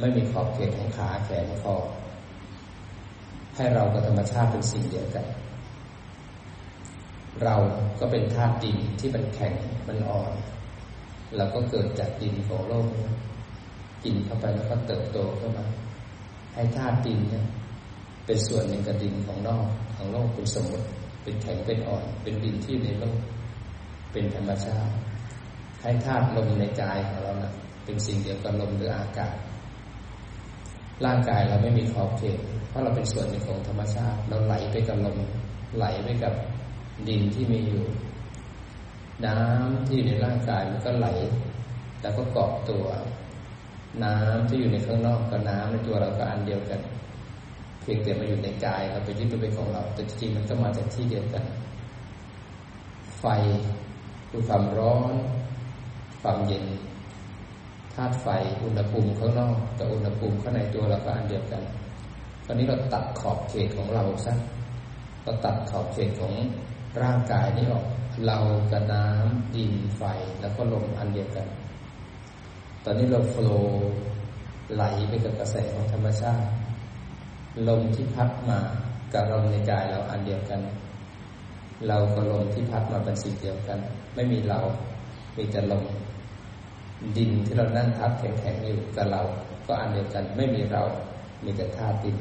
[0.00, 1.76] ไม่มีขอบเขตของขาแขนคอ
[3.56, 5.26] ให้เรากับธรรมชาติเป็นสิ่งเดียวกัน
[7.42, 7.56] เรา
[8.00, 9.54] ก็เป็นธาตุดินที่มันแข็ง
[9.88, 10.32] มันอ่อน
[11.36, 12.86] เราก็เกิดจากดินของโลก
[14.04, 15.66] กินเข้าไปแล้วก็เติบโตขึ้นมา
[16.54, 17.44] ให้ธาตุดินเนี่ย
[18.26, 20.86] เป็นส่วนหนึ่งกับดินของนอกของโลกเป็นสมมติ
[21.22, 23.18] เป็นแข็งเป็นอ่อน เป็นดินที่ในโลก
[24.12, 24.94] เป็นธรรมชาติ
[25.84, 27.52] ให้ธาตุลมในกายของเรานะ
[27.84, 29.36] เป็นสิ่งเดียวกับลมหรืออากาศ
[31.04, 35.18] ร่างกายเราไม่มีขอบเขต เพราะเราเป็นส่วนหนึ่งของธรรมชาติ เราไหลไปกับลม
[35.76, 36.34] ไหลไปกับ
[37.08, 37.84] ดินที่มีอยู่
[39.26, 41.08] น้ำที่อยู่ในร่างกายมันก็ไหล
[42.00, 42.84] แล้วก็เกาะตัว
[44.04, 46.80] น้ำที่อยู่ในข้างนอกกับน้ำในตัวเราก็อันเดียวกัน
[47.80, 51.44] เพียงแต่มาอยู่ในกายเราไปยึดเป็นของเรา แต่จริงๆมันก็มาจากที่เดียวกัน
[53.18, 53.24] ไฟ
[54.30, 55.14] คือความร้อน
[56.24, 56.64] ความเย็น
[57.94, 58.26] ธาตุไฟ
[58.62, 61.62] อุณหภูมิข้างนอกกับอุณหภูมิข้างในตัวเราก็อันเดียวกัน
[62.46, 64.34] ตอนนี้เราตัดขอบเขตของเราซะ
[65.22, 66.34] เราตัดขอบเขตของ
[67.02, 67.84] ร่างกายนี้ออก
[68.26, 68.38] เรา
[68.72, 70.02] กับน้ำดินไฟ
[70.40, 71.46] แล้วก็ลมอันเดียวกัน
[72.84, 73.68] ตอนนี้เราโฟล์
[74.74, 76.46] ไหลไปกับกระแสของธรรมชาติ
[77.68, 78.58] ลมที่พัดมา
[79.12, 80.60] กับลมในกายเราอันเดียวกัน
[81.86, 83.78] เรากับลมที่พัดมาเป็นสิ่งเดียวกัน
[84.14, 84.60] ไม่มีเรา
[85.36, 85.84] มีแต่ลม
[87.16, 89.22] ดินที่เรานั่งทับแข็งๆอยู่กับเรา
[89.66, 90.82] ก็อันเดียวกันไม่มีเรา
[91.44, 92.16] มีแต่ธาตุดิน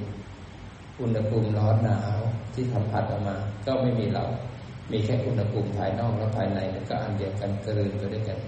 [1.01, 2.19] อุณหภูมิร้อนหนาว
[2.53, 4.25] ที่ทำพัดออกมา ก็ไม่มีเรา
[4.91, 6.59] มีแค่อุณหภูมิภายนอกและภายใน
[6.89, 8.39] ก็อันเดียวกันกลืนไปด้วยกัน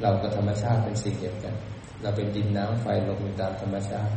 [0.00, 1.54] เรากับธรรมชาติเป็นสิ่งเดียวกัน
[2.02, 4.12] เราเป็นดินน้ำไฟลมอยู่ตามธรรมชาติ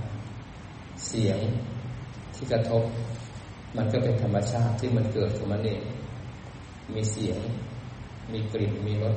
[1.07, 1.39] เสียง
[2.35, 2.83] ที่กระทบ
[3.77, 5.81] มันก็เป็นธรรมชาติที่มันเกิดของมันเอง
[6.95, 7.39] มีเสียง
[8.31, 9.15] มีกลิ่น มีรส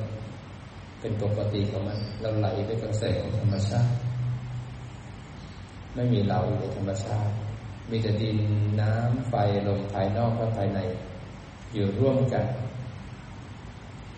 [1.01, 3.95] เป็นปกติของมัน เราไหลไปกระแสของธรรมชาติ
[5.95, 7.33] ไม่มีเราอยู่ในธรรมชาติ
[7.91, 8.39] มีแต่ดิน
[8.81, 9.35] น้ำ ไฟ
[9.67, 10.79] ลมภายนอกและภายใน
[11.75, 12.47] อยู่ร่วมกัน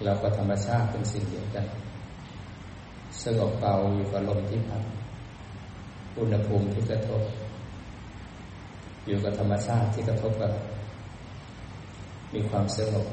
[0.02, 1.66] เรากับธรรมชาติเป็นสิ่งเดียวกัน
[3.22, 4.82] สงบเบาอยู่กับลมที่พัด
[6.18, 7.22] อุณหภูมิที่กระทบ
[9.06, 10.52] อยู่กับธรรมชาติที่กระทบกัน
[12.34, 13.06] มีความสงบ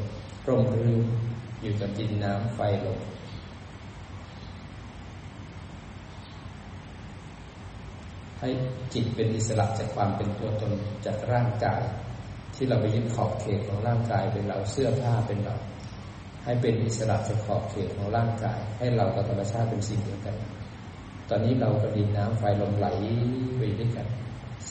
[0.47, 1.01] ร่มรื่น
[1.61, 2.99] อยู่กับดินน้ำไฟลม
[8.39, 8.49] ให้
[8.93, 10.73] จิตเป็นอิสระจากความเป็นตัวตน
[11.05, 11.81] จากร่างกาย
[12.55, 15.55] ที่เราไปยึดขอบเขตของร่างกายเป็นเราเสื้อผ้าเป็นเรา
[16.43, 20.35] ให้เป็นอิสระจากขอบเขตของร่างกาย ให้เรากับธรรมชาติเป็นสิ่งเดียวกัน
[21.29, 22.87] ตอนนี้เรากับดินน้ำไฟลมไหล
[23.57, 24.07] ไปด้วยกัน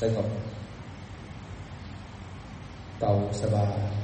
[0.01, 0.29] สงบ
[2.99, 4.00] เบาสบาย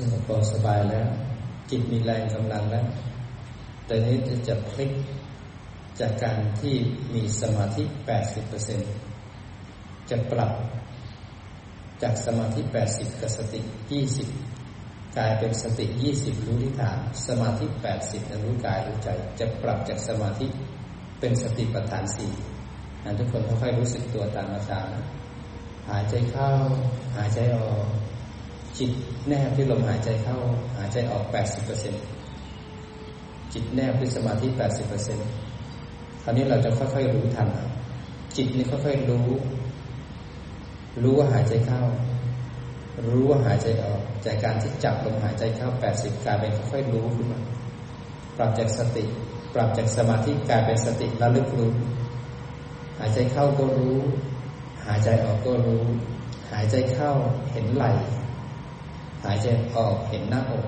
[0.00, 1.08] สงบพอสบายแล้ว
[1.70, 2.86] จิตมีแรงกำลังแล้ว
[3.86, 4.92] แต่นี้จะจะพลิก
[6.00, 6.76] จากการที่
[7.14, 7.84] มีสมาธิ
[9.16, 10.52] 80%จะปรับ
[12.02, 12.60] จากสมาธิ
[12.92, 13.60] 80 กับสติ
[14.38, 15.86] 20 กลายเป็นสติ
[16.16, 17.66] 20 รู้ที่ฐานสมาธิ
[17.98, 19.08] 80นั้นรู้กายรู้ใจ
[19.40, 20.46] จะปรับจากสมาธิ
[21.20, 22.32] เป็นสติปัฏฐานสี่
[23.04, 24.88] นันทุกคนค่อยๆรู้สึกตัวตามอาการ
[25.88, 26.50] หายใจเข้า
[27.16, 27.86] หายใจออก
[28.78, 28.90] จิต
[29.28, 30.38] แนบที่ลมหายใจเข้า
[30.78, 31.94] หายใจออกแปดสิบเปอร์เซ็น
[33.52, 35.18] จิตแนบที่สมาธิแปดสิบเปอร์เซ็น
[36.22, 37.48] คราวนี้เราจะค่อยๆรู้ทัน
[38.36, 39.26] จิตนี่ค่อยๆรู้
[41.02, 41.82] รู้ว่าหายใจเข้า
[43.08, 47.40] รู้ว่าหายใจออก จากการที่จับลมหายใจเข้าแปดสิบกลายเป็นค่อยๆรู้ขึ้นมา
[48.36, 49.04] ปรับจากสติ
[49.54, 51.72] ปรับจากสมาธิกลายเป็นสติระลึกรู้
[52.98, 53.96] หายใจเข้าก็รู้
[54.86, 55.82] หายใจออกก็รู้
[56.52, 57.12] หายใจเข้า
[57.52, 57.84] เห็นไหล
[59.24, 60.66] หายใจออกเห็นหน้าอก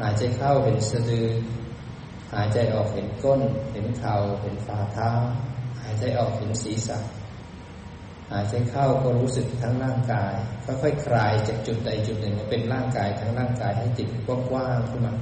[0.00, 1.28] หายใจเข้าเห็นสะดือ
[2.34, 3.40] หายใจออกเห็นก้น
[3.72, 5.10] เห็นเข่าเห็นฝ่าเท้า
[5.82, 6.98] หายใจออกเห็นศีรษะ
[8.32, 15.14] หายใจเข้าก็รู้สึกทั้งร่างกายค่อยๆคลายจากจุดใดจุดหนึ่งมาเป็นร่างกายทั้งร่างกายให้จิตกว้างๆขึ้นมา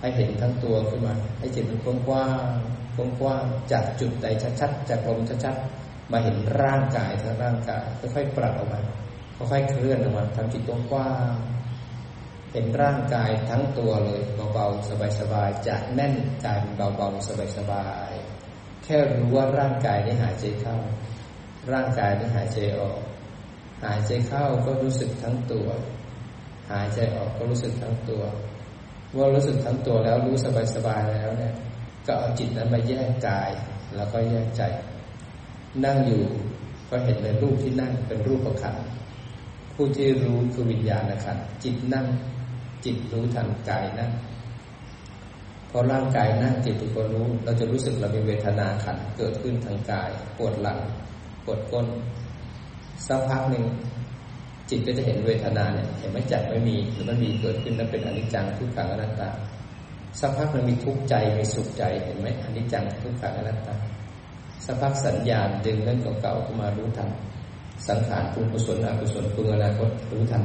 [0.00, 4.26] ให้เห็นทั้งตัวขึ้นมา ให้จิตมันกว้างๆกว้างๆจากจุดใด
[4.60, 8.80] ชัดๆจากลมชัดๆมาเห็นร่างกายทั้งร่างกายค่อยๆปรับออกมา
[9.36, 11.32] ค่อยๆเคลื่อนออกมาทำจิตกว้าง
[12.52, 14.20] เห็นร่างกายทั้งตัวเลย
[14.52, 14.90] เบาๆ
[15.20, 20.76] สบายๆจากแน่นกายเป็นเบาๆสบายๆแค่รู้ว่าร่างกายนี้หายใจเข้า
[21.72, 23.00] ร่างกายนี้หายใจออก
[23.84, 25.68] หายใจเข้าก็รู้สึกทั้งตัว
[26.70, 28.22] หายใจออกก็รู้สึกทั้งตัว
[29.16, 30.36] ว่ารู้สึกทั้งตัวแล้วรู้
[30.74, 31.54] สบายๆแล้วเนี่ย
[32.06, 33.50] ก็เอาจิตนั้นมาแยกกาย
[33.96, 34.62] แล้วก็แยกใจ
[35.84, 36.22] นั่งอยู่
[36.90, 38.76] ก็เห็นในรูปที่นั่งเป็นรูปประคัน
[39.74, 42.06] ผู้ที่รู้คือวิญญาณขันจิตนั่ง
[42.84, 44.10] จิตรู้ทันกายนั่ง
[45.70, 50.78] พอร่างกายนั่งจิตถูกรู้ เราจะรู้สึกเรามีเวทนาขันเกิดขึ้นทางกาย ปวดหลัง
[51.44, 51.86] ปวดก้น
[53.06, 53.64] สักพักหนึ่ง
[54.70, 59.28] จิตก็จะเห็นเวทนาเนี่ย เห็นไม่จัดไม่มีหรือมันมีเกิดขึ้นแล้วเป็นอนิจจังทุกขังอนัตตา
[60.20, 63.74] สักพักมันมีทุกข์ใจมีสุขใจเห็นไหมอนิจจังทุกขังอนัตตา
[64.64, 67.10] สักพักสัญญาณดึงเรื่องเก่าๆขึ้นมารู้ทัน
[67.88, 70.42] สังขารปรุงกุศลอกุศลปรุงอนาคตรู้ทัน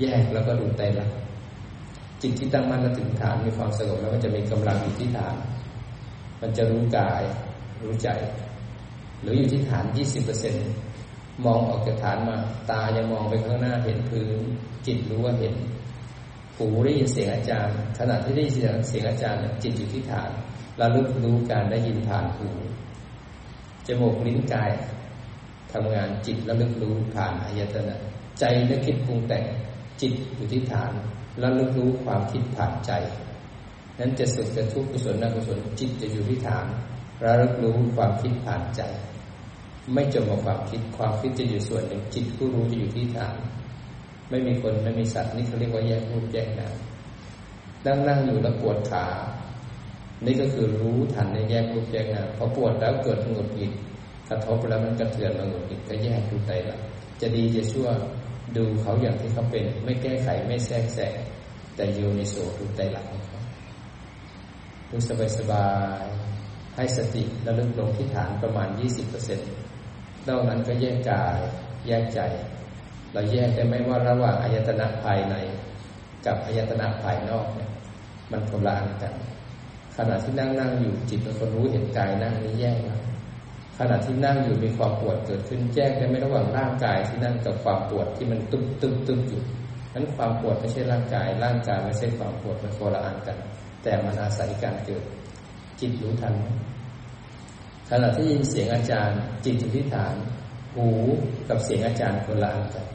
[0.00, 1.06] แยกแล้วก็ดูใจละ
[2.24, 5.34] จิตที่ตั้งมั่นและถึงฐานมีความสงบแล้วมันจะมีกำลังอยู่ที่ฐาน
[6.40, 7.22] มันจะรู้กาย
[7.82, 8.08] รู้ใจ
[9.22, 10.54] หรืออยู่ที่ฐานยี่สิบเปอร์เซ็น
[11.44, 12.36] มองออกจากฐานมา
[12.70, 14.38] ตายังมองไปข้างหน้าเห็นพื้น
[14.86, 15.54] จิตรู้ว่าเห็น
[16.56, 18.54] หูได้ยินเสียงอาจารย์ ขณะที่ได้ยิน
[18.88, 20.30] เสียงอาจารย์จิตอยู่ที่ฐาน
[20.78, 22.48] เราลึกรู้การได้ยินผ่านหู
[23.86, 24.70] จมูกลิ้นกาย
[25.72, 27.96] ทำงานจิตระลึกรู้ผ่านอายตนะ
[28.38, 29.44] ใจนึกคิดปรุงแต่ง
[30.00, 30.92] จิตอยู่ที่ฐาน
[31.42, 32.92] ระลึกรู้ความคิดผ่านใจ
[33.98, 36.66] นั้นจะสุขจะทุกข์กุศลนกุศลจิตจะอยู่ที่ฐาน
[37.24, 38.82] ระลึกรู้ความคิดผ่านใจ
[39.92, 43.36] ไม่จมกับความคิดความคิดจะอยู่ส่วนหนึ่งจิตผู้รู้จะอยู่ที่ฐาน
[44.30, 46.74] ไม่มีคนไม่มีสัตว์นี่เขาเรียกว่าแยกรูปแยกนาม
[47.86, 49.04] นั่งนั่งอยู่แล้วปวดขา
[50.24, 53.72] นี่ก็คือรู้ทันในแยกรูปแยกนามพอปวดแล้วเกิดหงุดหงิด
[54.28, 56.78] กระทบแล้วมันกระเทือนมาหงุดหงิดก็แยกดูใจละ
[57.20, 57.88] จะดีจะชั่ว
[58.56, 61.14] ดูเขาอย่างที่เขาเป็น ไม่แก้ไขไม่แทรกแซง
[61.76, 63.40] แต่อยู่ในโสดูใจหลักของเขา
[64.90, 65.66] ดูสบายสบา
[66.02, 66.04] ย
[66.76, 69.48] ให้สติระลึกลงที่ฐานประมาณยี่สิบเปอร์เซ็นต์
[70.28, 71.38] นอกนั้นก็แยกกาย
[71.86, 72.20] แยกใจ
[73.12, 75.34] เราแยกได้ไหมว่าระหว่างอายตนะภายใน
[76.26, 77.70] กับอายตนะภายนอกเนี่ย
[78.30, 79.14] มันคนละอันกัน
[79.96, 83.00] ขณะที่นั่งนั่งอยู่จิตเป็นคนรู้เห็นกายนั่งนี้แยกแล้ว
[83.78, 89.42] ขณะที่นั่งอยู่มีความปวดเกิดขึ้นแยกได้ไม่ระหว่างร่างกายที่นั่งกับความปวดที่มันตึมตึมตึมอยู่
[89.94, 93.38] นั้นความปวดไม่ใช่ร่างกาย ร่างกายไม่ใช่ความปวดมันโคละอันกัน
[93.82, 95.02] แต่มันอาศัยการเกิด
[95.80, 96.34] จิตรู้ทัน
[97.90, 100.14] ขณะที่ยินเสียงอาจารย์ จิตอยู่ที่ฐาน
[100.74, 100.88] หู
[101.48, 102.86] กับเสียงอาจารย์คนละอันกัน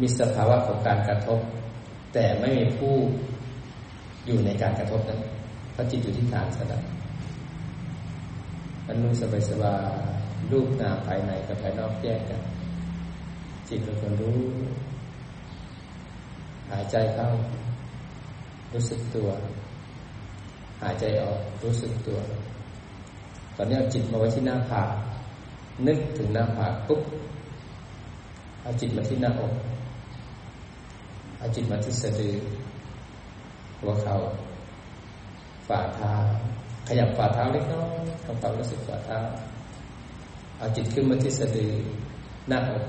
[0.00, 1.38] มีสภาวะของการกระทบ
[2.14, 2.94] แต่ไม่มีผู้
[4.26, 5.20] อยู่ในการกระทบนั้น
[5.72, 6.82] เพราะจิตอยู่ที่ฐานสนับ
[8.90, 9.82] มันรู้สบายสบาย
[10.52, 12.42] รูปนามภายในกับภายนอกแยกกัน
[13.68, 14.38] จิตเป็นคนรู้
[16.70, 17.28] หายใจเข้า
[18.74, 19.28] รู้สึกตัว
[20.82, 22.18] หายใจออกรู้สึกตัว
[23.56, 24.90] ตอนนี้เอาจิตมาไว้ที่หน้าผาก
[25.86, 27.02] นึกถึงหน้าผากปุ๊บ
[28.62, 29.54] เอาจิตมาที่หน้าอก
[31.38, 32.34] เอาจิตมาที่สะดือ
[33.80, 34.16] หัวเขา่า
[35.66, 36.12] ฝ่าเท้า
[36.88, 39.18] ขยับฝ่าเท้าเล็กน้อยทำความรู้สึกฝ่าเท้า
[40.58, 41.72] เอาจิตขึ้นมาที่สะดือ
[42.48, 42.84] หน้าอก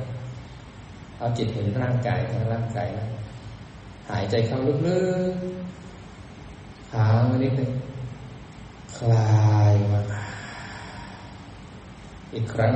[1.20, 3.06] เอาจิตเห็นร่างกายทั้งร่างกายนะ
[4.10, 5.00] หายใจเข้าลึ
[5.32, 7.72] กๆหางนิดนึง
[8.98, 9.30] คลา
[9.72, 10.02] ยมา
[12.34, 12.74] อีกครั้ง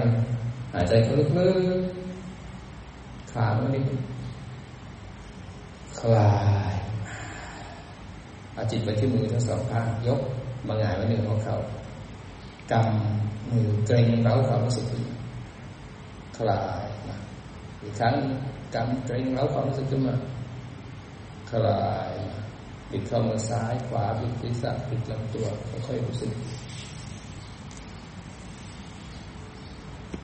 [0.73, 1.49] หายใจเข้าลึ
[1.79, 4.01] กๆขามานิดนึง
[5.99, 6.33] คลา
[6.73, 6.75] ย
[8.53, 10.21] เอาจิตไปที่มือทั้งสองข้างยก
[10.67, 11.55] บางอย่างไว้หนึ่งของเขา
[12.71, 14.85] กำมือเกรงเร้าความรู้สึก
[16.37, 17.17] คลายมา
[17.81, 18.15] อีกครั้ง
[18.75, 20.15] กำเกรงเร้าความรู้สึกขึ้นมา
[21.51, 22.13] คลาย
[22.89, 25.45] ปิดข้อมือซ้ายขวาปิดศีรษะปิดลำตัว
[25.85, 26.31] ค่อยๆรู้สึก